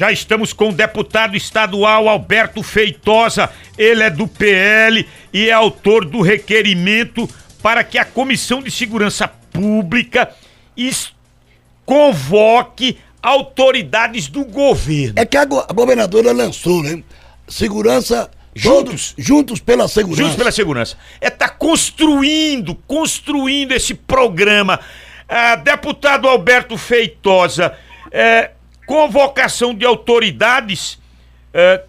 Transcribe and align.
Já 0.00 0.12
estamos 0.12 0.52
com 0.52 0.68
o 0.68 0.72
deputado 0.72 1.36
estadual 1.36 2.08
Alberto 2.08 2.62
Feitosa, 2.62 3.50
ele 3.76 4.04
é 4.04 4.08
do 4.08 4.28
PL 4.28 5.04
e 5.32 5.48
é 5.48 5.52
autor 5.52 6.04
do 6.04 6.20
requerimento 6.20 7.28
para 7.60 7.82
que 7.82 7.98
a 7.98 8.04
Comissão 8.04 8.62
de 8.62 8.70
Segurança 8.70 9.26
Pública 9.26 10.30
convoque 11.84 12.96
autoridades 13.20 14.28
do 14.28 14.44
governo. 14.44 15.14
É 15.16 15.26
que 15.26 15.36
a, 15.36 15.44
go 15.44 15.58
a 15.68 15.72
governadora 15.72 16.30
lançou, 16.30 16.80
né? 16.80 17.02
Segurança 17.48 18.30
Juntos, 18.54 19.14
juntos 19.18 19.58
pela 19.58 19.88
segurança. 19.88 20.22
Juntos 20.22 20.36
pela 20.36 20.52
segurança. 20.52 20.96
É 21.20 21.28
tá 21.28 21.48
construindo, 21.48 22.76
construindo 22.86 23.72
esse 23.72 23.94
programa. 23.94 24.78
Ah, 25.28 25.56
deputado 25.56 26.28
Alberto 26.28 26.78
Feitosa, 26.78 27.76
é, 28.12 28.52
convocação 28.88 29.74
de 29.74 29.84
autoridades, 29.84 30.98
é, 31.52 31.84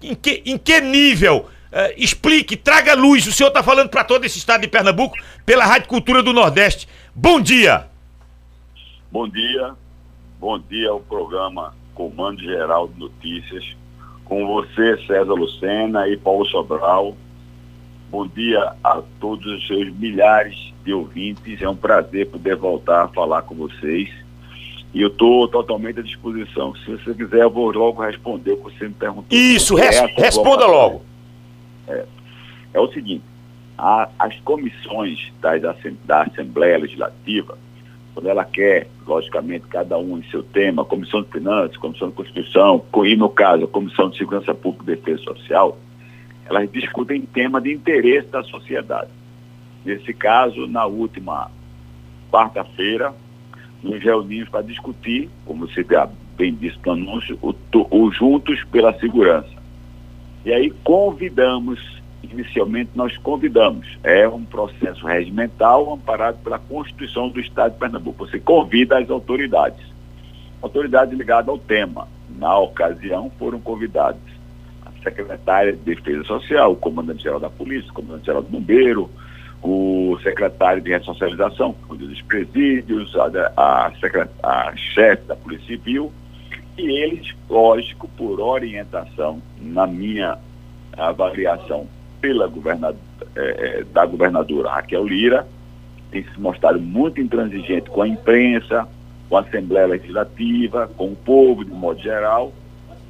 em, 0.00 0.14
que, 0.14 0.42
em 0.46 0.56
que 0.56 0.80
nível? 0.80 1.50
É, 1.72 1.92
explique, 1.98 2.56
traga 2.56 2.94
luz. 2.94 3.26
O 3.26 3.32
senhor 3.32 3.48
está 3.48 3.64
falando 3.64 3.90
para 3.90 4.04
todo 4.04 4.24
esse 4.24 4.38
estado 4.38 4.60
de 4.60 4.68
Pernambuco 4.68 5.16
pela 5.44 5.66
Rádio 5.66 5.88
Cultura 5.88 6.22
do 6.22 6.32
Nordeste. 6.32 6.88
Bom 7.14 7.40
dia. 7.40 7.88
Bom 9.10 9.28
dia. 9.28 9.74
Bom 10.38 10.58
dia 10.58 10.90
ao 10.90 11.00
programa 11.00 11.74
Comando 11.94 12.40
Geral 12.40 12.86
de 12.86 13.00
Notícias. 13.00 13.76
Com 14.24 14.46
você, 14.46 14.96
César 15.08 15.34
Lucena 15.34 16.08
e 16.08 16.16
Paulo 16.16 16.46
Sobral. 16.46 17.16
Bom 18.08 18.26
dia 18.28 18.72
a 18.84 19.02
todos 19.18 19.44
os 19.46 19.66
seus 19.66 19.92
milhares 19.94 20.72
de 20.84 20.92
ouvintes. 20.92 21.60
É 21.60 21.68
um 21.68 21.76
prazer 21.76 22.28
poder 22.28 22.54
voltar 22.54 23.04
a 23.04 23.08
falar 23.08 23.42
com 23.42 23.56
vocês. 23.56 24.08
E 24.92 25.02
eu 25.02 25.08
estou 25.08 25.46
totalmente 25.46 26.00
à 26.00 26.02
disposição. 26.02 26.74
Se 26.74 26.90
você 26.90 27.14
quiser, 27.14 27.42
eu 27.42 27.50
vou 27.50 27.70
logo 27.70 28.02
responder 28.02 28.52
o 28.52 28.56
que 28.56 28.62
você 28.64 28.88
me 28.88 28.94
perguntou. 28.94 29.26
Isso, 29.30 29.74
res 29.74 29.96
é 29.96 30.06
responda 30.06 30.66
logo. 30.66 31.02
É, 31.86 32.04
é, 32.74 32.80
o 32.80 32.88
seguinte, 32.88 33.22
a, 33.78 34.08
as 34.18 34.34
comissões 34.40 35.32
das, 35.40 35.62
da 36.04 36.22
Assembleia 36.22 36.78
Legislativa, 36.78 37.56
quando 38.14 38.28
ela 38.28 38.44
quer, 38.44 38.88
logicamente, 39.06 39.66
cada 39.68 39.96
um 39.96 40.18
em 40.18 40.24
seu 40.24 40.42
tema, 40.42 40.84
Comissão 40.84 41.22
de 41.22 41.30
Finanças, 41.30 41.76
Comissão 41.76 42.08
de 42.08 42.14
Constituição, 42.14 42.84
e 43.04 43.16
no 43.16 43.28
caso, 43.28 43.64
a 43.64 43.68
Comissão 43.68 44.10
de 44.10 44.18
Segurança 44.18 44.52
Pública 44.52 44.92
e 44.92 44.96
Defesa 44.96 45.22
Social, 45.22 45.78
elas 46.46 46.70
discutem 46.72 47.22
tema 47.22 47.60
de 47.60 47.72
interesse 47.72 48.26
da 48.28 48.42
sociedade. 48.42 49.10
Nesse 49.84 50.12
caso, 50.12 50.66
na 50.66 50.84
última 50.84 51.48
quarta-feira, 52.30 53.14
nos 53.82 54.02
reunimos 54.02 54.48
para 54.48 54.62
discutir, 54.62 55.28
como 55.44 55.66
você 55.66 55.84
bem 56.36 56.54
disse 56.54 56.78
no 56.84 56.92
anúncio, 56.92 57.38
o, 57.42 57.54
o 57.90 58.10
Juntos 58.12 58.62
pela 58.64 58.92
Segurança. 58.98 59.60
E 60.44 60.52
aí 60.52 60.70
convidamos, 60.82 61.78
inicialmente 62.22 62.90
nós 62.94 63.16
convidamos, 63.18 63.86
é 64.02 64.26
um 64.28 64.44
processo 64.44 65.06
regimental 65.06 65.92
amparado 65.92 66.38
pela 66.38 66.58
Constituição 66.58 67.28
do 67.28 67.40
Estado 67.40 67.72
de 67.72 67.78
Pernambuco. 67.78 68.26
Você 68.26 68.38
convida 68.38 68.98
as 68.98 69.10
autoridades, 69.10 69.84
autoridades 70.62 71.16
ligadas 71.16 71.48
ao 71.48 71.58
tema. 71.58 72.08
Na 72.38 72.56
ocasião 72.58 73.30
foram 73.38 73.60
convidados 73.60 74.20
a 74.86 74.90
secretária 75.02 75.72
de 75.72 75.78
Defesa 75.78 76.24
Social, 76.24 76.72
o 76.72 76.76
comandante-geral 76.76 77.40
da 77.40 77.50
Polícia, 77.50 77.90
o 77.90 77.94
comandante-geral 77.94 78.42
do 78.42 78.48
Bombeiro, 78.48 79.10
o 79.62 80.18
secretário 80.22 80.82
de 80.82 80.90
Ressocialização, 80.90 81.74
cuida 81.86 82.06
dos 82.06 82.22
presídios, 82.22 83.14
a, 83.16 83.52
a, 83.56 83.92
a 84.42 84.76
chefe 84.76 85.26
da 85.26 85.36
Polícia 85.36 85.66
Civil, 85.66 86.12
e 86.78 86.82
eles, 86.82 87.34
lógico, 87.48 88.08
por 88.16 88.40
orientação, 88.40 89.42
na 89.60 89.86
minha 89.86 90.38
avaliação 90.96 91.86
pela 92.20 92.46
governadora, 92.46 92.98
é, 93.36 93.80
é, 93.80 93.84
da 93.84 94.06
governadora 94.06 94.70
Raquel 94.70 95.06
Lira, 95.06 95.46
tem 96.10 96.24
se 96.24 96.40
mostrado 96.40 96.80
muito 96.80 97.20
intransigente 97.20 97.88
com 97.90 98.02
a 98.02 98.08
imprensa, 98.08 98.88
com 99.28 99.36
a 99.36 99.40
Assembleia 99.40 99.86
Legislativa, 99.86 100.90
com 100.96 101.12
o 101.12 101.16
povo 101.16 101.64
de 101.64 101.70
modo 101.70 102.00
geral, 102.00 102.52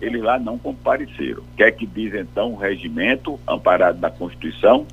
eles 0.00 0.22
lá 0.22 0.38
não 0.38 0.58
compareceram. 0.58 1.42
Quer 1.56 1.72
que 1.72 1.86
diz 1.86 2.14
então 2.14 2.52
o 2.52 2.56
regimento, 2.56 3.38
amparado 3.46 4.00
na 4.00 4.10
Constituição, 4.10 4.86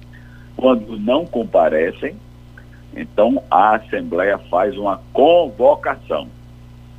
quando 0.57 0.97
não 0.97 1.25
comparecem, 1.25 2.16
então 2.95 3.41
a 3.50 3.75
Assembleia 3.75 4.40
faz 4.50 4.75
uma 4.75 5.00
convocação. 5.13 6.28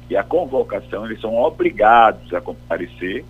E 0.09 0.17
a 0.17 0.23
convocação, 0.23 1.05
eles 1.05 1.21
são 1.21 1.37
obrigados 1.37 2.33
a 2.33 2.41
comparecer, 2.41 3.25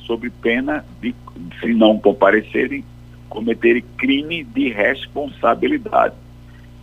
sob 0.00 0.28
pena 0.28 0.84
de, 1.00 1.14
se 1.60 1.72
não 1.72 1.98
comparecerem, 1.98 2.84
cometerem 3.28 3.82
crime 3.96 4.42
de 4.42 4.68
responsabilidade. 4.70 6.14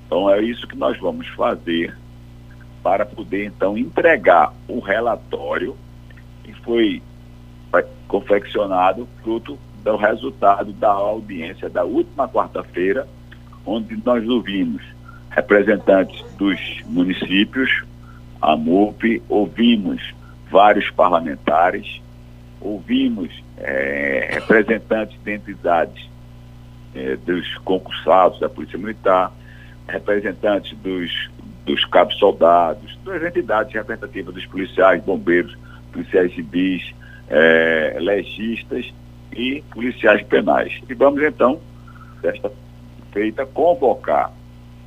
Então 0.05 0.29
é 0.29 0.41
isso 0.41 0.65
que 0.65 0.77
nós 0.77 0.97
vamos 0.97 1.27
fazer 1.27 1.93
para 2.81 3.05
poder 3.05 3.45
então 3.45 3.77
entregar 3.77 4.53
o 4.65 4.79
relatório 4.79 5.75
que 6.43 6.53
foi 6.53 7.03
confeccionado 8.07 9.05
fruto 9.21 9.59
é 9.87 9.91
o 9.91 9.95
resultado 9.95 10.73
da 10.73 10.91
audiência 10.91 11.69
da 11.69 11.83
última 11.83 12.27
quarta-feira, 12.27 13.07
onde 13.65 13.97
nós 14.05 14.27
ouvimos 14.27 14.81
representantes 15.29 16.23
dos 16.37 16.59
municípios, 16.85 17.83
a 18.41 18.55
MUP, 18.55 19.21
ouvimos 19.29 20.13
vários 20.49 20.89
parlamentares, 20.91 22.01
ouvimos 22.59 23.31
é, 23.57 24.29
representantes 24.33 25.17
de 25.23 25.33
entidades 25.33 26.09
é, 26.95 27.15
dos 27.17 27.57
concursados 27.59 28.39
da 28.39 28.49
Polícia 28.49 28.77
Militar, 28.77 29.31
representantes 29.87 30.77
dos, 30.79 31.29
dos 31.65 31.85
cabos 31.85 32.17
soldados, 32.17 32.97
das 33.05 33.23
entidades 33.23 33.73
representativas 33.73 34.33
dos 34.33 34.45
policiais, 34.45 35.03
bombeiros, 35.03 35.57
policiais 35.91 36.33
civis, 36.33 36.93
é, 37.29 37.97
legistas 37.99 38.91
e 39.37 39.63
policiais 39.71 40.25
penais. 40.25 40.73
E 40.89 40.93
vamos 40.93 41.21
então, 41.21 41.59
desta 42.21 42.51
feita, 43.13 43.45
convocar 43.45 44.33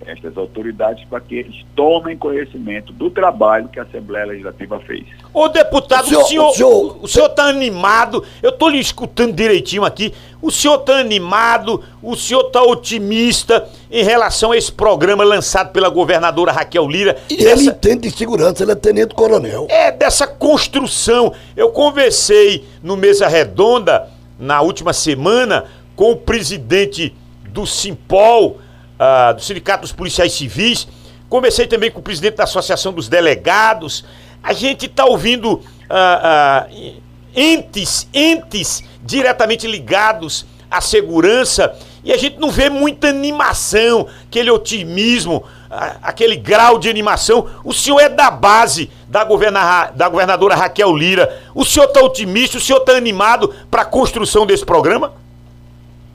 estas 0.06 0.36
autoridades 0.36 1.04
para 1.04 1.20
que 1.20 1.36
eles 1.36 1.64
tomem 1.76 2.16
conhecimento 2.16 2.92
do 2.92 3.10
trabalho 3.10 3.68
que 3.68 3.78
a 3.78 3.82
Assembleia 3.82 4.26
Legislativa 4.26 4.80
fez. 4.80 5.04
Ô 5.32 5.48
deputado, 5.48 6.04
o 6.04 6.24
senhor, 6.24 6.48
o 6.48 6.54
senhor, 6.54 6.98
o 7.02 7.08
senhor 7.08 7.26
está 7.26 7.44
animado, 7.44 8.24
eu 8.42 8.50
estou 8.50 8.68
lhe 8.68 8.78
escutando 8.78 9.34
direitinho 9.34 9.84
aqui, 9.84 10.12
o 10.40 10.50
senhor 10.50 10.80
está 10.80 10.96
animado, 10.96 11.84
o 12.02 12.16
senhor 12.16 12.46
está 12.46 12.62
otimista 12.62 13.68
em 13.90 14.02
relação 14.02 14.52
a 14.52 14.56
esse 14.56 14.72
programa 14.72 15.22
lançado 15.22 15.70
pela 15.70 15.90
governadora 15.90 16.50
Raquel 16.50 16.88
Lira. 16.88 17.18
E 17.28 17.36
dessa... 17.36 17.60
ele 17.60 17.70
entende 17.70 18.08
de 18.08 18.16
segurança, 18.16 18.62
ele 18.62 18.72
é 18.72 18.76
tenente 18.76 19.14
coronel. 19.14 19.66
É, 19.68 19.92
dessa 19.92 20.26
construção. 20.26 21.32
Eu 21.54 21.70
conversei 21.70 22.64
no 22.82 22.96
Mesa 22.96 23.28
Redonda 23.28 24.08
na 24.40 24.62
última 24.62 24.92
semana 24.92 25.66
com 25.94 26.12
o 26.12 26.16
presidente 26.16 27.14
do 27.44 27.66
Simpol, 27.66 28.58
uh, 28.98 29.34
do 29.34 29.42
Sindicato 29.42 29.82
dos 29.82 29.92
Policiais 29.92 30.32
Civis. 30.32 30.88
Conversei 31.28 31.66
também 31.66 31.90
com 31.90 32.00
o 32.00 32.02
presidente 32.02 32.36
da 32.36 32.44
Associação 32.44 32.92
dos 32.92 33.08
Delegados. 33.08 34.04
A 34.42 34.52
gente 34.52 34.86
está 34.86 35.04
ouvindo 35.04 35.52
uh, 35.52 35.60
uh, 35.60 36.94
entes, 37.36 38.08
entes 38.14 38.82
diretamente 39.02 39.66
ligados 39.66 40.46
à 40.70 40.80
segurança 40.80 41.76
e 42.02 42.12
a 42.12 42.16
gente 42.16 42.38
não 42.38 42.50
vê 42.50 42.70
muita 42.70 43.08
animação, 43.08 44.06
aquele 44.26 44.50
otimismo, 44.50 45.44
aquele 45.70 46.36
grau 46.36 46.78
de 46.78 46.88
animação. 46.88 47.48
O 47.64 47.72
senhor 47.72 48.00
é 48.00 48.08
da 48.08 48.30
base 48.30 48.90
da, 49.08 49.24
governa, 49.24 49.86
da 49.94 50.08
governadora 50.08 50.54
Raquel 50.54 50.96
Lira. 50.96 51.40
O 51.54 51.64
senhor 51.64 51.86
está 51.86 52.00
otimista, 52.00 52.58
o 52.58 52.60
senhor 52.60 52.80
está 52.80 52.92
animado 52.92 53.54
para 53.70 53.82
a 53.82 53.84
construção 53.84 54.44
desse 54.44 54.66
programa? 54.66 55.12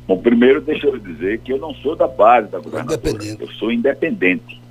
Bom, 0.07 0.17
primeiro 0.17 0.61
deixa 0.61 0.87
eu 0.87 0.99
dizer 0.99 1.39
que 1.39 1.51
eu 1.51 1.57
não 1.57 1.73
sou 1.75 1.95
da 1.95 2.07
base 2.07 2.49
da 2.49 2.59
governadora. 2.59 3.01
Eu 3.39 3.47
sou 3.53 3.71
independente. 3.71 4.61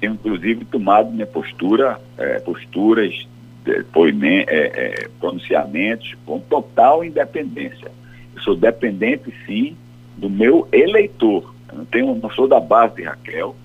Tenho, 0.00 0.14
inclusive, 0.14 0.64
tomado 0.66 1.10
minha 1.10 1.26
postura, 1.26 1.98
é, 2.18 2.40
posturas, 2.40 3.26
depoimentos, 3.64 4.52
é, 4.52 4.58
é, 4.74 5.08
pronunciamentos 5.18 6.14
com 6.26 6.38
total 6.40 7.02
independência. 7.02 7.90
Eu 8.36 8.42
sou 8.42 8.54
dependente, 8.54 9.32
sim, 9.46 9.74
do 10.16 10.28
meu 10.28 10.68
eleitor. 10.70 11.54
Eu 11.70 11.78
não, 11.78 11.84
tenho, 11.86 12.14
não 12.16 12.30
sou 12.30 12.46
da 12.46 12.60
base 12.60 12.96
de 12.96 13.02
Raquel, 13.04 13.56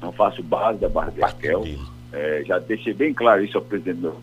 não 0.00 0.12
faço 0.12 0.42
base 0.42 0.78
da 0.78 0.88
base 0.88 1.12
de 1.12 1.20
Raquel. 1.20 1.64
É, 2.12 2.42
já 2.46 2.58
deixei 2.58 2.94
bem 2.94 3.12
claro 3.12 3.44
isso 3.44 3.58
ao 3.58 3.64
presidente 3.64 4.00
meu. 4.00 4.16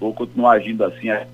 Vou 0.00 0.12
continuar 0.12 0.52
agindo 0.52 0.84
assim 0.84 1.08
até 1.10 1.28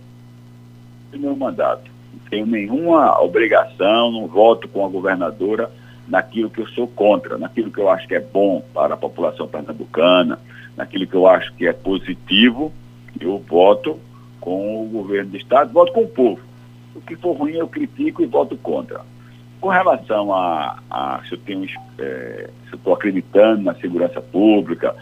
o 1.12 1.18
meu 1.18 1.34
mandato. 1.34 1.90
Não 2.12 2.30
tenho 2.30 2.46
nenhuma 2.46 3.20
obrigação, 3.20 4.12
não 4.12 4.26
voto 4.26 4.68
com 4.68 4.84
a 4.84 4.88
governadora 4.88 5.70
naquilo 6.06 6.50
que 6.50 6.60
eu 6.60 6.66
sou 6.68 6.88
contra, 6.88 7.38
naquilo 7.38 7.70
que 7.70 7.78
eu 7.78 7.88
acho 7.88 8.06
que 8.06 8.14
é 8.14 8.20
bom 8.20 8.62
para 8.74 8.94
a 8.94 8.96
população 8.96 9.46
pernambucana, 9.46 10.38
naquilo 10.76 11.06
que 11.06 11.14
eu 11.14 11.26
acho 11.26 11.52
que 11.54 11.66
é 11.66 11.72
positivo, 11.72 12.72
eu 13.20 13.38
voto 13.38 13.98
com 14.40 14.84
o 14.84 14.88
governo 14.88 15.30
do 15.30 15.36
Estado, 15.36 15.72
voto 15.72 15.92
com 15.92 16.02
o 16.02 16.08
povo. 16.08 16.40
O 16.94 17.00
que 17.00 17.14
for 17.16 17.36
ruim 17.36 17.54
eu 17.54 17.68
critico 17.68 18.22
e 18.22 18.26
voto 18.26 18.56
contra. 18.56 19.00
Com 19.60 19.68
relação 19.68 20.32
a, 20.32 20.78
a 20.90 21.20
se 21.28 21.34
eu 21.34 21.38
tenho 21.38 21.64
é, 21.98 22.48
se 22.66 22.72
eu 22.72 22.76
estou 22.76 22.94
acreditando 22.94 23.62
na 23.62 23.74
segurança 23.74 24.20
pública, 24.20 24.94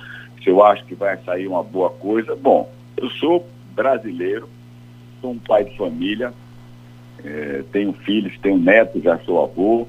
se 0.43 0.51
eu 0.51 0.65
acho 0.65 0.85
que 0.85 0.95
vai 0.95 1.17
sair 1.19 1.47
uma 1.47 1.63
boa 1.63 1.91
coisa, 1.91 2.35
bom, 2.35 2.71
eu 2.97 3.09
sou 3.11 3.47
brasileiro, 3.75 4.49
sou 5.21 5.31
um 5.33 5.39
pai 5.39 5.65
de 5.65 5.77
família, 5.77 6.33
é, 7.25 7.63
tenho 7.71 7.93
filhos, 7.93 8.37
tenho 8.41 8.59
netos, 8.59 9.03
já 9.03 9.19
sou 9.21 9.43
avô, 9.45 9.87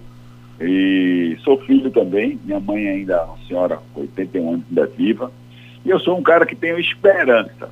e 0.61 1.37
sou 1.43 1.57
filho 1.61 1.89
também, 1.89 2.39
minha 2.43 2.59
mãe 2.59 2.87
ainda 2.87 3.13
é 3.13 3.21
uma 3.21 3.37
senhora, 3.47 3.79
81 3.95 4.49
anos, 4.49 4.65
ainda 4.69 4.85
viva, 4.87 5.31
e 5.85 5.89
eu 5.89 5.99
sou 5.99 6.17
um 6.17 6.21
cara 6.21 6.45
que 6.45 6.55
tenho 6.55 6.79
esperança, 6.79 7.69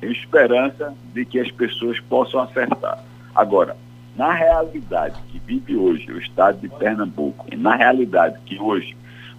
tenho 0.00 0.12
esperança 0.12 0.94
de 1.12 1.24
que 1.24 1.40
as 1.40 1.50
pessoas 1.50 1.98
possam 2.00 2.40
acertar. 2.40 3.02
Agora, 3.34 3.76
na 4.16 4.32
realidade 4.32 5.20
que 5.28 5.38
vive 5.38 5.76
hoje 5.76 6.10
o 6.12 6.18
estado 6.18 6.60
de 6.60 6.68
Pernambuco, 6.68 7.46
e 7.50 7.56
na 7.56 7.74
realidade 7.74 8.38
que 8.46 8.58
hoje 8.60 8.96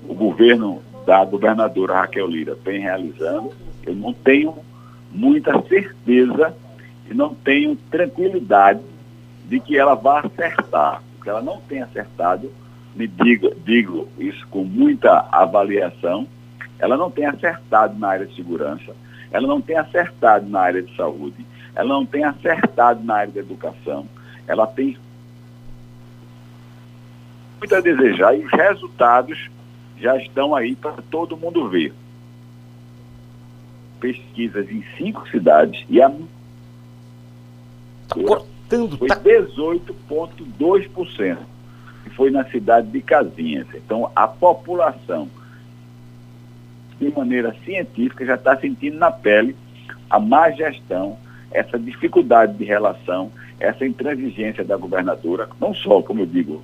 o 0.08 0.14
governo 0.14 0.82
da 1.06 1.24
governadora 1.24 2.02
Raquel 2.02 2.28
Lira 2.28 2.58
vem 2.64 2.82
realizando, 2.82 3.52
eu 3.86 3.96
não 3.96 4.14
tenho 4.14 4.56
muita 5.12 5.62
certeza 5.64 6.56
e 7.10 7.14
não 7.14 7.34
tenho 7.34 7.76
tranquilidade 7.90 8.82
de 9.48 9.60
que 9.60 9.78
ela 9.78 9.96
vai 9.96 10.26
acertar. 10.26 11.02
Porque 11.16 11.30
ela 11.30 11.42
não 11.42 11.62
tem 11.62 11.82
acertado, 11.82 12.52
me 12.96 13.08
digo, 13.08 13.54
digo 13.64 14.08
isso 14.18 14.46
com 14.48 14.64
muita 14.64 15.28
avaliação, 15.32 16.28
ela 16.80 16.98
não 16.98 17.10
tem 17.10 17.26
acertado 17.26 17.98
na 17.98 18.10
área 18.10 18.26
de 18.26 18.36
segurança, 18.36 18.94
ela 19.32 19.48
não 19.48 19.62
tem 19.62 19.78
acertado 19.78 20.50
na 20.50 20.60
área 20.60 20.82
de 20.82 20.96
saúde, 20.96 21.46
ela 21.76 21.88
não 21.88 22.06
tem 22.06 22.24
acertado 22.24 23.04
na 23.04 23.16
área 23.16 23.34
da 23.34 23.40
educação, 23.40 24.08
ela 24.48 24.68
tem 24.68 24.98
muito 27.60 27.76
a 27.76 27.82
desejar 27.82 28.38
e 28.38 28.46
os 28.46 28.52
resultados 28.52 29.50
já 29.98 30.16
estão 30.18 30.56
aí 30.56 30.76
para 30.76 31.02
todo 31.10 31.38
mundo 31.38 31.70
ver. 31.70 31.94
Pesquisas 34.00 34.70
em 34.70 34.84
cinco 34.98 35.28
cidades 35.30 35.84
e 35.90 36.00
a 36.02 36.10
tá 36.10 36.18
cortando, 38.16 38.98
foi 38.98 39.08
tá... 39.08 39.20
18,2%. 39.20 41.38
E 42.06 42.10
foi 42.12 42.30
na 42.30 42.46
cidade 42.46 42.88
de 42.88 43.02
Casinhas. 43.02 43.68
Então 43.74 44.12
a 44.16 44.28
população, 44.28 45.28
de 47.00 47.10
maneira 47.12 47.56
científica, 47.66 48.24
já 48.26 48.36
está 48.36 48.56
sentindo 48.58 48.98
na 48.98 49.10
pele 49.10 49.56
a 50.10 50.20
má 50.20 50.52
gestão, 50.52 51.18
essa 51.52 51.80
dificuldade 51.80 52.58
de 52.58 52.64
relação, 52.64 53.32
essa 53.60 53.86
intransigência 53.86 54.64
da 54.64 54.78
governadora, 54.78 55.48
não 55.60 55.74
só, 55.74 56.02
como 56.02 56.22
eu 56.22 56.26
digo, 56.26 56.62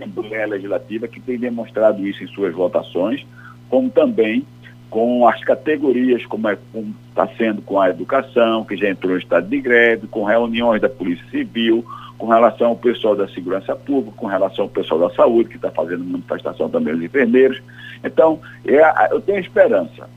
Assembleia 0.00 0.46
Legislativa, 0.46 1.08
que 1.08 1.20
tem 1.20 1.38
demonstrado 1.38 2.06
isso 2.06 2.22
em 2.24 2.28
suas 2.28 2.52
votações, 2.52 3.24
como 3.68 3.90
também 3.90 4.44
com 4.90 5.26
as 5.26 5.42
categorias, 5.42 6.26
como 6.26 6.50
está 6.50 7.24
é, 7.24 7.36
sendo 7.38 7.62
com 7.62 7.80
a 7.80 7.88
educação, 7.88 8.62
que 8.64 8.76
já 8.76 8.90
entrou 8.90 9.16
em 9.16 9.20
estado 9.20 9.48
de 9.48 9.58
greve, 9.58 10.06
com 10.06 10.22
reuniões 10.22 10.82
da 10.82 10.88
Polícia 10.88 11.24
Civil, 11.30 11.82
com 12.18 12.26
relação 12.26 12.68
ao 12.68 12.76
pessoal 12.76 13.16
da 13.16 13.26
segurança 13.28 13.74
pública, 13.74 14.18
com 14.18 14.26
relação 14.26 14.66
ao 14.66 14.70
pessoal 14.70 15.00
da 15.00 15.14
saúde, 15.14 15.48
que 15.48 15.56
está 15.56 15.70
fazendo 15.70 16.04
manifestação 16.04 16.68
também 16.68 16.94
os 16.94 17.02
enfermeiros. 17.02 17.62
Então, 18.04 18.38
é, 18.66 19.14
eu 19.14 19.20
tenho 19.20 19.38
esperança. 19.38 20.08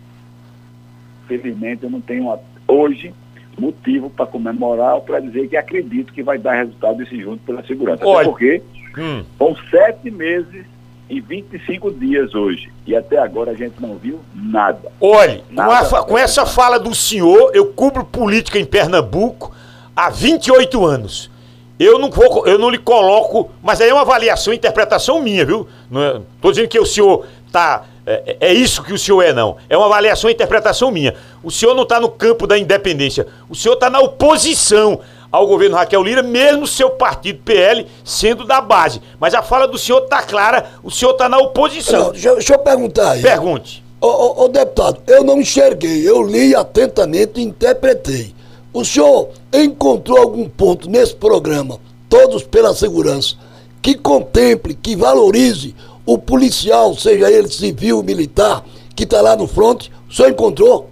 Felizmente, 1.26 1.84
eu 1.84 1.90
não 1.90 2.02
tenho 2.02 2.38
hoje 2.68 3.14
motivo 3.58 4.10
para 4.10 4.26
comemorar 4.26 4.96
ou 4.96 5.02
para 5.02 5.20
dizer 5.20 5.48
que 5.48 5.58
acredito 5.58 6.14
que 6.14 6.24
vai 6.24 6.38
dar 6.38 6.56
resultado 6.56 6.98
desse 6.98 7.20
junto 7.22 7.44
pela 7.44 7.66
segurança. 7.66 8.06
Olha, 8.06 8.22
Até 8.22 8.30
porque 8.30 8.62
hum. 8.98 9.24
são 9.38 9.56
sete 9.70 10.12
meses 10.12 10.66
e 11.10 11.22
25 11.22 11.92
dias 11.92 12.34
hoje. 12.34 12.72
E 12.86 12.96
até 12.96 13.18
agora 13.18 13.52
a 13.52 13.56
gente 13.56 13.76
não 13.80 13.96
viu 13.96 14.20
nada. 14.34 14.92
Olhe, 15.00 15.44
nada 15.50 15.88
com, 15.88 15.96
a, 15.96 16.04
com 16.04 16.18
essa 16.18 16.46
fala 16.46 16.80
do 16.80 16.94
senhor, 16.94 17.52
eu 17.54 17.68
cubro 17.68 18.04
política 18.04 18.60
em 18.60 18.66
Pernambuco 18.66 19.54
há 19.96 20.10
28 20.10 20.86
anos. 20.86 21.32
Eu 21.78 22.00
não 22.00 22.10
vou, 22.10 22.48
eu 22.48 22.58
não 22.58 22.70
lhe 22.70 22.78
coloco, 22.78 23.52
mas 23.62 23.82
aí 23.82 23.90
é 23.90 23.94
uma 23.94 24.02
avaliação, 24.02 24.54
interpretação 24.54 25.22
minha, 25.22 25.46
viu? 25.46 25.68
Não 25.92 26.02
é, 26.02 26.22
dizendo 26.42 26.70
que 26.70 26.80
o 26.80 26.86
senhor 26.86 27.26
tá 27.52 27.84
é, 28.06 28.38
é, 28.40 28.54
isso 28.54 28.84
que 28.84 28.94
o 28.94 28.98
senhor 28.98 29.22
é, 29.24 29.34
não. 29.34 29.58
É 29.68 29.76
uma 29.76 29.88
avaliação 29.88 30.30
e 30.30 30.34
interpretação 30.34 30.92
minha. 30.92 31.16
O 31.44 31.50
senhor 31.50 31.74
não 31.74 31.84
está 31.84 32.00
no 32.00 32.10
campo 32.10 32.46
da 32.46 32.58
independência. 32.58 33.26
O 33.50 33.56
senhor 33.56 33.74
está 33.74 33.90
na 33.90 34.00
oposição 34.00 35.00
ao 35.32 35.48
governo 35.48 35.76
Raquel 35.76 36.04
Lira, 36.04 36.22
mesmo 36.22 36.68
seu 36.68 36.92
partido 36.92 37.40
PL 37.44 37.88
sendo 38.04 38.46
da 38.46 38.62
base. 38.62 39.02
Mas 39.20 39.34
a 39.34 39.42
fala 39.42 39.68
do 39.68 39.78
senhor 39.78 40.04
está 40.04 40.22
clara, 40.22 40.66
o 40.84 40.92
senhor 40.92 41.12
está 41.12 41.28
na 41.28 41.40
oposição. 41.40 42.12
Deixa, 42.12 42.34
deixa, 42.34 42.54
eu 42.54 42.60
perguntar 42.60 43.12
aí. 43.12 43.22
Pergunte. 43.22 43.84
Ô, 44.00 44.48
deputado, 44.48 45.02
eu 45.08 45.24
não 45.24 45.42
enxerguei, 45.42 46.08
eu 46.08 46.22
li 46.22 46.56
atentamente 46.56 47.40
e 47.40 47.44
interpretei. 47.44 48.36
O 48.72 48.86
senhor 48.86 49.30
encontrou 49.52 50.20
algum 50.20 50.48
ponto 50.48 50.88
nesse 50.88 51.16
programa, 51.16 51.80
Todos 52.08 52.44
pela 52.44 52.76
Segurança, 52.76 53.36
que 53.82 53.96
contemple, 53.96 54.76
que 54.76 54.96
valorize 54.96 55.74
o 56.06 56.18
policial, 56.18 56.94
seja 56.94 57.32
ele 57.32 57.48
civil, 57.48 58.04
militar, 58.04 58.64
que 58.96 59.04
está 59.04 59.22
lá 59.22 59.36
no 59.36 59.48
fronte, 59.48 59.92
senhor 60.16 60.32
encontrou? 60.32 60.90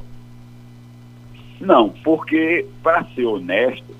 Não, 1.62 1.89
porque, 2.04 2.65
para 2.83 3.06
ser 3.15 3.25
honesto, 3.25 3.95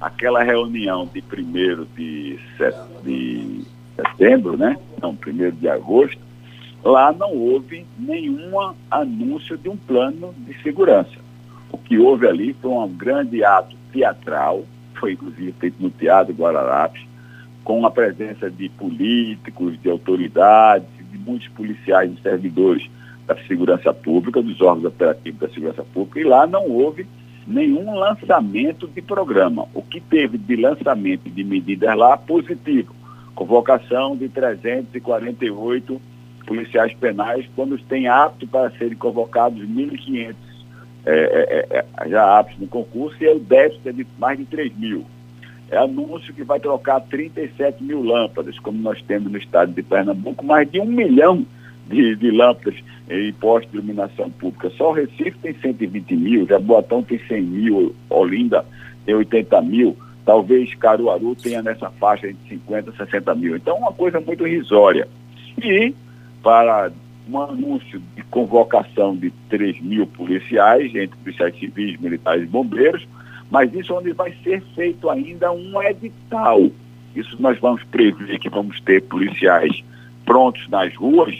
aquela 0.00 0.42
reunião 0.42 1.06
de 1.12 1.20
1 1.20 1.86
de, 1.94 2.38
de 3.04 3.64
setembro, 3.94 4.56
né? 4.56 4.78
Não, 5.00 5.10
1 5.10 5.50
de 5.50 5.68
agosto, 5.68 6.18
lá 6.82 7.12
não 7.12 7.36
houve 7.36 7.84
nenhum 7.98 8.52
anúncio 8.90 9.58
de 9.58 9.68
um 9.68 9.76
plano 9.76 10.34
de 10.38 10.60
segurança. 10.62 11.20
O 11.70 11.76
que 11.76 11.98
houve 11.98 12.26
ali 12.26 12.54
foi 12.54 12.70
um 12.70 12.88
grande 12.88 13.44
ato 13.44 13.76
teatral, 13.92 14.64
foi 14.94 15.12
inclusive 15.12 15.52
feito 15.52 15.76
no 15.82 15.90
Teatro 15.90 16.32
Guararapes, 16.32 17.04
com 17.64 17.86
a 17.86 17.90
presença 17.90 18.50
de 18.50 18.68
políticos, 18.68 19.80
de 19.80 19.88
autoridades, 19.88 20.88
de 21.10 21.18
muitos 21.18 21.48
policiais 21.48 22.12
e 22.12 22.20
servidores 22.22 22.88
da 23.26 23.36
segurança 23.46 23.92
pública, 23.92 24.42
dos 24.42 24.60
órgãos 24.60 24.86
operativos 24.86 25.40
da 25.40 25.48
segurança 25.48 25.84
pública, 25.84 26.20
e 26.20 26.24
lá 26.24 26.46
não 26.46 26.68
houve 26.68 27.06
nenhum 27.46 27.94
lançamento 27.94 28.88
de 28.88 29.00
programa. 29.00 29.66
O 29.74 29.82
que 29.82 30.00
teve 30.00 30.38
de 30.38 30.56
lançamento 30.56 31.30
de 31.30 31.44
medidas 31.44 31.96
lá, 31.96 32.16
positivo. 32.16 32.94
Convocação 33.34 34.16
de 34.16 34.28
348 34.28 36.00
policiais 36.46 36.92
penais, 36.94 37.48
quando 37.54 37.78
tem 37.78 38.08
apto 38.08 38.46
para 38.46 38.70
serem 38.72 38.96
convocados 38.96 39.62
1.500 39.62 40.34
é, 41.04 41.12
é, 41.12 41.78
é, 41.78 42.08
já 42.08 42.38
aptos 42.38 42.58
no 42.58 42.66
concurso, 42.66 43.16
e 43.22 43.28
o 43.28 43.38
déficit 43.38 43.88
é 43.88 43.92
de 43.92 44.06
mais 44.18 44.38
de 44.38 44.44
3 44.44 44.76
mil 44.76 45.04
é 45.72 45.78
anúncio 45.78 46.34
que 46.34 46.44
vai 46.44 46.60
trocar 46.60 47.00
37 47.00 47.82
mil 47.82 48.02
lâmpadas, 48.02 48.58
como 48.58 48.78
nós 48.78 49.00
temos 49.02 49.32
no 49.32 49.38
estado 49.38 49.72
de 49.72 49.82
Pernambuco, 49.82 50.44
mais 50.44 50.70
de 50.70 50.78
um 50.78 50.84
milhão 50.84 51.46
de, 51.88 52.14
de 52.14 52.30
lâmpadas 52.30 52.78
em 53.08 53.32
postos 53.32 53.70
de 53.72 53.78
iluminação 53.78 54.30
pública. 54.30 54.68
Só 54.76 54.90
o 54.90 54.92
Recife 54.92 55.38
tem 55.40 55.54
120 55.54 56.14
mil, 56.14 56.46
Jaboatão 56.46 57.02
tem 57.02 57.18
100 57.26 57.42
mil, 57.42 57.94
Olinda 58.10 58.66
tem 59.06 59.14
80 59.14 59.62
mil, 59.62 59.96
talvez 60.26 60.74
Caruaru 60.74 61.34
tenha 61.34 61.62
nessa 61.62 61.90
faixa 61.92 62.30
de 62.30 62.38
50, 62.50 62.92
60 62.92 63.34
mil. 63.34 63.56
Então, 63.56 63.78
uma 63.78 63.92
coisa 63.92 64.20
muito 64.20 64.46
irrisória. 64.46 65.08
E, 65.56 65.94
para 66.42 66.92
um 67.30 67.40
anúncio 67.40 67.98
de 68.14 68.22
convocação 68.24 69.16
de 69.16 69.30
3 69.48 69.80
mil 69.80 70.06
policiais, 70.06 70.94
entre 70.94 71.16
policiais 71.16 71.58
civis, 71.58 71.98
militares 71.98 72.42
e 72.42 72.46
bombeiros, 72.46 73.06
mas 73.52 73.72
isso 73.74 73.94
onde 73.94 74.12
vai 74.14 74.34
ser 74.42 74.62
feito 74.74 75.10
ainda 75.10 75.52
um 75.52 75.82
edital. 75.82 76.70
Isso 77.14 77.36
nós 77.38 77.60
vamos 77.60 77.84
prever 77.84 78.38
que 78.38 78.48
vamos 78.48 78.80
ter 78.80 79.02
policiais 79.02 79.84
prontos 80.24 80.66
nas 80.70 80.96
ruas, 80.96 81.36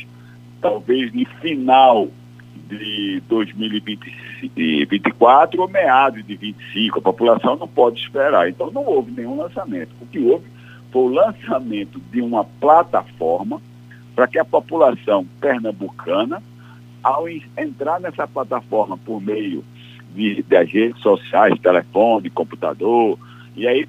talvez 0.60 1.10
no 1.14 1.24
final 1.40 2.08
de 2.68 3.22
2024 3.30 5.62
ou 5.62 5.68
meados 5.68 6.22
de 6.26 6.36
25. 6.36 6.98
A 6.98 7.02
população 7.02 7.56
não 7.56 7.66
pode 7.66 8.02
esperar. 8.02 8.46
Então 8.46 8.70
não 8.70 8.84
houve 8.84 9.10
nenhum 9.12 9.38
lançamento. 9.38 9.88
O 9.98 10.06
que 10.06 10.18
houve 10.18 10.44
foi 10.90 11.02
o 11.04 11.08
lançamento 11.08 11.98
de 12.12 12.20
uma 12.20 12.44
plataforma 12.44 13.58
para 14.14 14.28
que 14.28 14.38
a 14.38 14.44
população 14.44 15.26
pernambucana, 15.40 16.42
ao 17.02 17.26
entrar 17.56 17.98
nessa 18.00 18.28
plataforma 18.28 18.98
por 18.98 19.18
meio 19.18 19.64
das 20.48 20.70
redes 20.70 21.00
sociais, 21.00 21.58
telefone, 21.60 22.30
computador, 22.30 23.18
e 23.56 23.66
aí 23.66 23.86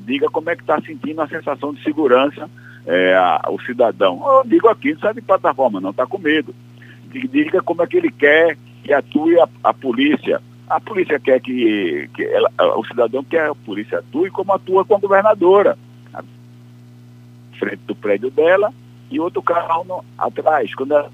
diga 0.00 0.28
como 0.28 0.50
é 0.50 0.56
que 0.56 0.62
está 0.62 0.80
sentindo 0.80 1.20
a 1.20 1.28
sensação 1.28 1.72
de 1.72 1.82
segurança 1.82 2.48
é, 2.86 3.14
a, 3.14 3.42
o 3.50 3.60
cidadão. 3.60 4.22
Eu 4.26 4.42
digo 4.44 4.68
aqui, 4.68 4.92
não 4.92 5.00
sabe 5.00 5.20
de 5.20 5.26
plataforma, 5.26 5.80
não 5.80 5.90
está 5.90 6.06
com 6.06 6.18
medo. 6.18 6.54
Diga 7.10 7.62
como 7.62 7.82
é 7.82 7.86
que 7.86 7.96
ele 7.96 8.10
quer 8.10 8.56
que 8.82 8.92
atue 8.92 9.38
a, 9.40 9.48
a 9.64 9.74
polícia, 9.74 10.40
A 10.68 10.80
polícia 10.80 11.18
quer 11.18 11.40
que, 11.40 12.08
que 12.14 12.24
ela, 12.24 12.50
o 12.76 12.84
cidadão 12.86 13.24
quer 13.24 13.44
que 13.44 13.50
a 13.50 13.54
polícia 13.54 13.98
atue 13.98 14.30
como 14.30 14.52
atua 14.52 14.84
com 14.84 14.96
a 14.96 14.98
governadora. 14.98 15.78
Na 16.12 16.22
frente 17.58 17.80
do 17.86 17.94
prédio 17.94 18.30
dela 18.30 18.72
e 19.10 19.18
outro 19.18 19.42
carro 19.42 19.84
no, 19.84 20.04
atrás. 20.18 20.74
Quando 20.74 20.92
ela 20.92 21.10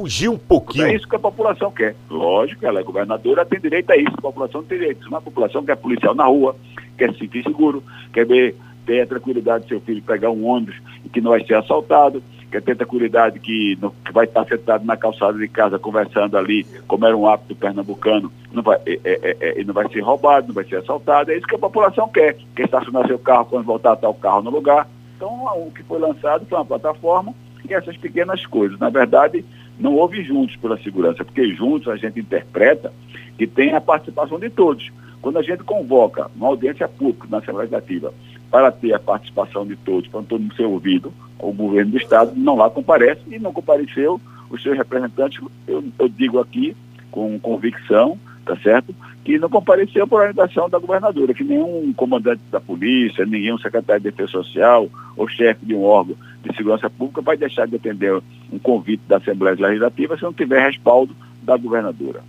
fugir 0.00 0.28
um 0.28 0.38
pouquinho. 0.38 0.86
É 0.86 0.94
isso 0.94 1.06
que 1.06 1.16
a 1.16 1.18
população 1.18 1.70
quer. 1.70 1.94
Lógico, 2.08 2.64
ela 2.64 2.80
é 2.80 2.82
governadora, 2.82 3.44
tem 3.44 3.60
direito 3.60 3.90
a 3.90 3.96
isso. 3.96 4.14
A 4.16 4.22
população 4.22 4.62
tem 4.62 4.78
direito. 4.78 5.06
Uma 5.06 5.20
população 5.20 5.64
quer 5.64 5.76
policial 5.76 6.14
na 6.14 6.24
rua, 6.24 6.56
quer 6.96 7.12
se 7.12 7.18
sentir 7.18 7.42
seguro, 7.42 7.82
quer 8.12 8.26
ver, 8.26 8.56
ter 8.86 9.02
a 9.02 9.06
tranquilidade 9.06 9.64
de 9.64 9.70
seu 9.70 9.80
filho 9.80 10.02
pegar 10.02 10.30
um 10.30 10.46
ônibus 10.46 10.76
e 11.04 11.08
que 11.08 11.20
não 11.20 11.32
vai 11.32 11.44
ser 11.44 11.54
assaltado, 11.54 12.22
quer 12.50 12.62
ter 12.62 12.76
tranquilidade 12.76 13.38
que, 13.38 13.76
não, 13.80 13.90
que 14.04 14.12
vai 14.12 14.24
estar 14.24 14.44
sentado 14.46 14.84
na 14.86 14.96
calçada 14.96 15.38
de 15.38 15.48
casa 15.48 15.78
conversando 15.78 16.36
ali, 16.36 16.64
como 16.88 17.06
era 17.06 17.16
um 17.16 17.26
hábito 17.26 17.54
pernambucano, 17.54 18.32
não 18.52 18.62
vai, 18.62 18.78
é, 18.86 18.98
é, 19.04 19.60
é, 19.60 19.64
não 19.64 19.74
vai 19.74 19.86
ser 19.90 20.00
roubado, 20.00 20.48
não 20.48 20.54
vai 20.54 20.64
ser 20.64 20.76
assaltado. 20.76 21.30
É 21.30 21.36
isso 21.36 21.46
que 21.46 21.54
a 21.54 21.58
população 21.58 22.08
quer. 22.08 22.36
Quer 22.56 22.64
estacionar 22.64 23.06
seu 23.06 23.18
carro 23.18 23.46
quando 23.46 23.66
voltar 23.66 23.98
o 24.02 24.14
carro 24.14 24.42
no 24.42 24.50
lugar. 24.50 24.88
Então, 25.16 25.44
o 25.56 25.70
que 25.70 25.82
foi 25.82 25.98
lançado 25.98 26.46
foi 26.46 26.56
uma 26.56 26.64
plataforma 26.64 27.34
e 27.68 27.74
essas 27.74 27.96
pequenas 27.96 28.44
coisas. 28.46 28.78
Na 28.78 28.90
verdade, 28.90 29.44
não 29.80 29.94
houve 29.94 30.22
juntos 30.22 30.56
pela 30.56 30.78
segurança, 30.78 31.24
porque 31.24 31.54
juntos 31.54 31.88
a 31.88 31.96
gente 31.96 32.20
interpreta 32.20 32.92
que 33.38 33.46
tem 33.46 33.72
a 33.72 33.80
participação 33.80 34.38
de 34.38 34.50
todos. 34.50 34.90
Quando 35.22 35.38
a 35.38 35.42
gente 35.42 35.64
convoca 35.64 36.30
uma 36.36 36.48
audiência 36.48 36.86
pública 36.86 37.26
na 37.30 37.38
Assembleia 37.38 37.70
Legislativa 37.70 38.12
para 38.50 38.70
ter 38.70 38.92
a 38.92 38.98
participação 38.98 39.66
de 39.66 39.76
todos, 39.76 40.08
para 40.08 40.22
todo 40.22 40.40
mundo 40.40 40.54
ser 40.54 40.64
ouvido, 40.64 41.12
o 41.38 41.52
governo 41.52 41.92
do 41.92 41.98
Estado 41.98 42.32
não 42.36 42.56
lá 42.56 42.68
comparece 42.68 43.22
e 43.30 43.38
não 43.38 43.52
compareceu 43.52 44.20
os 44.50 44.62
seus 44.62 44.76
representantes, 44.76 45.40
eu, 45.66 45.84
eu 45.98 46.08
digo 46.08 46.38
aqui 46.38 46.76
com 47.10 47.38
convicção, 47.38 48.18
tá 48.44 48.56
certo? 48.56 48.94
Que 49.24 49.38
não 49.38 49.48
compareceu 49.48 50.06
por 50.06 50.20
orientação 50.20 50.68
da 50.68 50.78
governadora, 50.78 51.32
que 51.32 51.44
nenhum 51.44 51.92
comandante 51.94 52.42
da 52.50 52.60
polícia, 52.60 53.24
nenhum 53.24 53.58
secretário 53.58 54.02
de 54.02 54.10
defesa 54.10 54.32
social 54.32 54.88
ou 55.16 55.28
chefe 55.28 55.64
de 55.64 55.74
um 55.74 55.82
órgão 55.82 56.16
de 56.42 56.56
segurança 56.56 56.88
pública 56.88 57.20
vai 57.20 57.36
deixar 57.36 57.66
de 57.66 57.76
atender 57.76 58.14
um 58.52 58.58
convite 58.58 59.02
da 59.06 59.18
Assembleia 59.18 59.56
Legislativa 59.58 60.16
se 60.16 60.22
não 60.22 60.32
tiver 60.32 60.64
respaldo 60.64 61.14
da 61.42 61.56
governadora. 61.56 62.22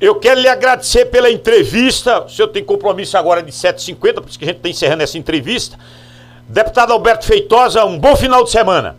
Eu 0.00 0.14
quero 0.14 0.40
lhe 0.40 0.48
agradecer 0.48 1.06
pela 1.06 1.30
entrevista. 1.30 2.24
O 2.24 2.28
senhor 2.28 2.48
tem 2.48 2.62
compromisso 2.62 3.16
agora 3.16 3.42
de 3.42 3.50
7h50, 3.50 4.14
por 4.14 4.28
isso 4.28 4.38
que 4.38 4.44
a 4.44 4.48
gente 4.48 4.58
está 4.58 4.68
encerrando 4.68 5.02
essa 5.02 5.18
entrevista. 5.18 5.76
Deputado 6.48 6.92
Alberto 6.92 7.26
Feitosa, 7.26 7.84
um 7.84 7.98
bom 7.98 8.14
final 8.14 8.44
de 8.44 8.50
semana. 8.50 8.96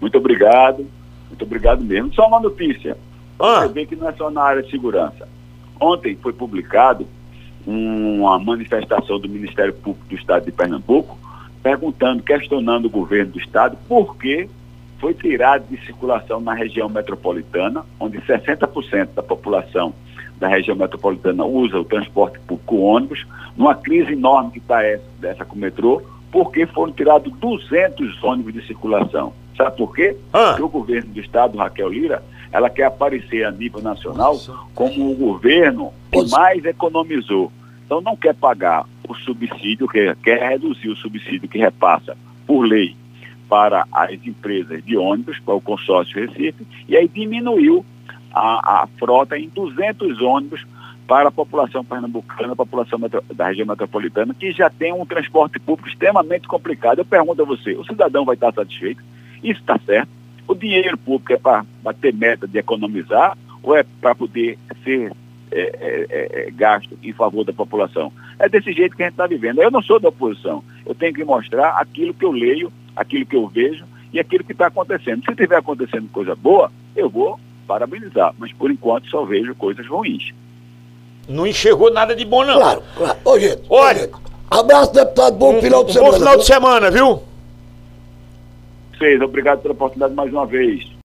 Muito 0.00 0.16
obrigado. 0.16 0.86
Muito 1.28 1.42
obrigado 1.42 1.82
mesmo. 1.82 2.14
Só 2.14 2.28
uma 2.28 2.40
notícia. 2.40 2.96
Ah. 3.38 3.62
Você 3.62 3.68
vê 3.68 3.86
que 3.86 3.96
não 3.96 4.08
é 4.08 4.12
só 4.12 4.30
na 4.30 4.42
área 4.42 4.62
de 4.62 4.70
segurança. 4.70 5.28
Ontem 5.80 6.16
foi 6.22 6.32
publicado 6.32 7.06
uma 7.66 8.38
manifestação 8.38 9.18
do 9.18 9.28
Ministério 9.28 9.74
Público 9.74 10.08
do 10.08 10.14
Estado 10.14 10.44
de 10.44 10.52
Pernambuco 10.52 11.18
perguntando, 11.68 12.22
questionando 12.22 12.86
o 12.86 12.90
governo 12.90 13.32
do 13.32 13.38
Estado 13.38 13.76
por 13.86 14.16
que 14.16 14.48
foi 14.98 15.12
tirado 15.12 15.66
de 15.68 15.76
circulação 15.84 16.40
na 16.40 16.54
região 16.54 16.88
metropolitana, 16.88 17.84
onde 18.00 18.18
60% 18.22 19.08
da 19.14 19.22
população 19.22 19.92
da 20.40 20.48
região 20.48 20.74
metropolitana 20.74 21.44
usa 21.44 21.78
o 21.78 21.84
transporte 21.84 22.38
público 22.40 22.76
ônibus, 22.78 23.26
numa 23.54 23.74
crise 23.74 24.14
enorme 24.14 24.52
que 24.52 24.58
está 24.60 24.82
essa, 24.82 25.04
dessa 25.20 25.44
com 25.44 25.56
o 25.56 25.58
metrô, 25.58 26.00
porque 26.32 26.64
foram 26.64 26.90
tirados 26.90 27.30
200 27.34 28.24
ônibus 28.24 28.54
de 28.54 28.66
circulação. 28.66 29.34
Sabe 29.54 29.76
por 29.76 29.94
quê? 29.94 30.16
Ah. 30.32 30.48
Porque 30.50 30.62
o 30.62 30.68
governo 30.70 31.12
do 31.12 31.20
estado, 31.20 31.58
Raquel 31.58 31.90
Lira, 31.90 32.22
ela 32.50 32.70
quer 32.70 32.84
aparecer 32.84 33.44
a 33.44 33.50
nível 33.50 33.82
nacional 33.82 34.32
Nossa. 34.32 34.54
como 34.74 35.12
o 35.12 35.14
governo 35.14 35.92
que 36.10 36.30
mais 36.30 36.64
economizou. 36.64 37.52
Então 37.84 38.00
não 38.00 38.16
quer 38.16 38.34
pagar 38.34 38.86
o 39.08 39.14
subsídio, 39.14 39.88
quer, 39.88 40.16
quer 40.16 40.50
reduzir 40.50 40.88
o 40.88 40.96
subsídio 40.96 41.48
que 41.48 41.58
repassa 41.58 42.16
por 42.46 42.62
lei 42.62 42.94
para 43.48 43.86
as 43.90 44.12
empresas 44.26 44.84
de 44.84 44.96
ônibus, 44.96 45.40
para 45.40 45.54
o 45.54 45.60
consórcio 45.60 46.20
Recife, 46.20 46.66
e 46.86 46.96
aí 46.96 47.08
diminuiu 47.08 47.84
a, 48.32 48.82
a 48.82 48.86
frota 48.98 49.38
em 49.38 49.48
200 49.48 50.20
ônibus 50.20 50.64
para 51.06 51.30
a 51.30 51.32
população 51.32 51.82
pernambucana, 51.82 52.52
a 52.52 52.56
população 52.56 53.00
da 53.34 53.48
região 53.48 53.66
metropolitana, 53.66 54.34
que 54.34 54.52
já 54.52 54.68
tem 54.68 54.92
um 54.92 55.06
transporte 55.06 55.58
público 55.58 55.88
extremamente 55.88 56.46
complicado. 56.46 56.98
Eu 56.98 57.04
pergunto 57.06 57.40
a 57.40 57.46
você, 57.46 57.72
o 57.72 57.84
cidadão 57.84 58.26
vai 58.26 58.34
estar 58.34 58.52
satisfeito? 58.52 59.02
Isso 59.42 59.60
está 59.60 59.78
certo? 59.86 60.10
O 60.46 60.54
dinheiro 60.54 60.98
público 60.98 61.32
é 61.32 61.38
para 61.38 61.64
bater 61.82 62.12
meta 62.12 62.46
de 62.46 62.58
economizar 62.58 63.36
ou 63.62 63.74
é 63.74 63.84
para 64.00 64.14
poder 64.14 64.58
ser 64.84 65.12
é, 65.50 65.60
é, 65.60 66.06
é, 66.10 66.48
é, 66.48 66.50
gasto 66.50 66.98
em 67.02 67.12
favor 67.14 67.42
da 67.42 67.54
população? 67.54 68.12
É 68.38 68.48
desse 68.48 68.72
jeito 68.72 68.96
que 68.96 69.02
a 69.02 69.06
gente 69.06 69.14
está 69.14 69.26
vivendo. 69.26 69.60
Eu 69.60 69.70
não 69.70 69.82
sou 69.82 69.98
da 69.98 70.08
oposição. 70.08 70.62
Eu 70.86 70.94
tenho 70.94 71.12
que 71.12 71.24
mostrar 71.24 71.70
aquilo 71.70 72.14
que 72.14 72.24
eu 72.24 72.30
leio, 72.30 72.72
aquilo 72.94 73.26
que 73.26 73.36
eu 73.36 73.48
vejo 73.48 73.84
e 74.12 74.20
aquilo 74.20 74.44
que 74.44 74.52
está 74.52 74.68
acontecendo. 74.68 75.24
Se 75.24 75.30
estiver 75.30 75.56
acontecendo 75.56 76.08
coisa 76.12 76.34
boa, 76.34 76.70
eu 76.94 77.08
vou 77.08 77.38
parabenizar. 77.66 78.34
Mas 78.38 78.52
por 78.52 78.70
enquanto 78.70 79.08
só 79.08 79.24
vejo 79.24 79.54
coisas 79.54 79.86
ruins. 79.86 80.32
Não 81.28 81.46
enxergou 81.46 81.92
nada 81.92 82.14
de 82.16 82.24
bom, 82.24 82.44
não. 82.44 82.54
Claro, 82.54 82.82
claro. 82.96 83.18
Ô, 83.24 83.38
gente. 83.38 83.62
Olha. 83.68 83.98
Gente. 83.98 84.14
Abraço, 84.50 84.94
deputado. 84.94 85.36
Bom 85.36 85.58
um, 85.58 85.60
final 85.60 85.84
de 85.84 85.90
um 85.90 85.92
semana. 85.92 86.10
Bom 86.10 86.18
final 86.18 86.36
de 86.38 86.46
semana, 86.46 86.90
viu? 86.90 87.22
Vocês, 88.96 89.20
obrigado 89.20 89.60
pela 89.60 89.74
oportunidade 89.74 90.14
mais 90.14 90.32
uma 90.32 90.46
vez. 90.46 90.88